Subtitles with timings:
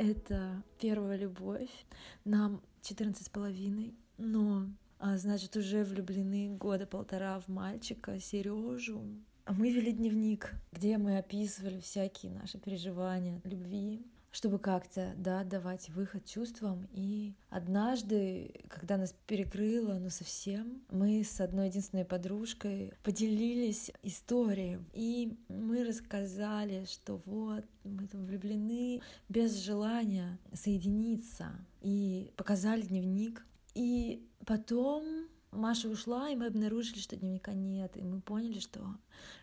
[0.00, 1.68] Это первая любовь.
[2.24, 4.66] Нам 14 с половиной, но
[4.98, 9.02] а, значит, уже влюблены года полтора в мальчика Сережу.
[9.44, 15.88] А мы вели дневник, где мы описывали всякие наши переживания любви, чтобы как-то, да, давать
[15.90, 16.88] выход чувствам.
[16.92, 24.78] И однажды, когда нас перекрыло, ну совсем, мы с одной единственной подружкой поделились историей.
[24.92, 31.50] И мы рассказали, что вот, мы там влюблены без желания соединиться.
[31.80, 33.44] И показали дневник.
[33.74, 38.80] И потом Маша ушла, и мы обнаружили, что дневника нет, и мы поняли, что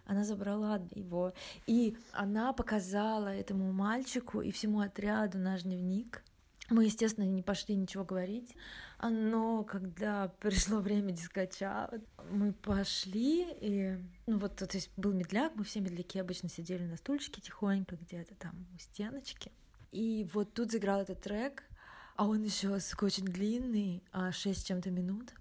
[0.05, 1.33] она забрала его.
[1.65, 6.23] И она показала этому мальчику и всему отряду наш дневник.
[6.69, 8.53] Мы, естественно, не пошли ничего говорить,
[9.01, 11.89] но когда пришло время дискача,
[12.29, 16.97] мы пошли, и ну вот, то есть был медляк, мы все медляки обычно сидели на
[16.97, 19.51] стульчике тихонько где-то там у стеночки.
[19.93, 21.63] И вот тут заиграл этот трек,
[22.17, 22.69] а он еще
[23.01, 25.33] очень длинный, а 6 чем-то минут.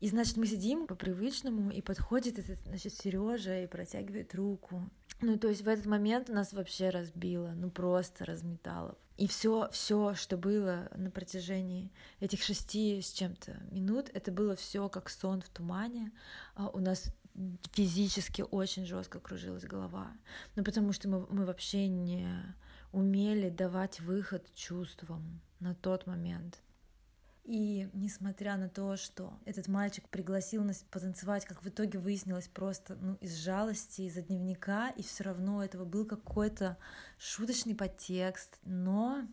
[0.00, 4.90] И, значит, мы сидим по-привычному, и подходит этот, значит, Сережа и протягивает руку.
[5.22, 8.98] Ну, то есть в этот момент нас вообще разбило, ну просто разметало.
[9.16, 14.90] И все, все, что было на протяжении этих шести с чем-то минут, это было все
[14.90, 16.12] как сон в тумане.
[16.54, 17.10] А у нас
[17.72, 20.12] физически очень жестко кружилась голова.
[20.54, 22.28] Ну, потому что мы, мы вообще не
[22.92, 26.62] умели давать выход чувствам на тот момент.
[27.46, 32.96] И несмотря на то, что этот мальчик пригласил нас потанцевать, как в итоге выяснилось просто
[32.96, 36.76] ну, из жалости, из-за дневника, и все равно этого был какой-то
[37.18, 39.28] шуточный подтекст, но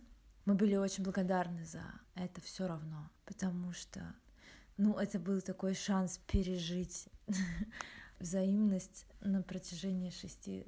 [0.45, 1.81] мы были очень благодарны за
[2.13, 4.13] это все равно, потому что
[4.77, 7.07] ну, это был такой шанс пережить
[8.19, 10.67] взаимность на протяжении шести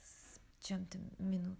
[0.00, 1.58] с чем-то минут.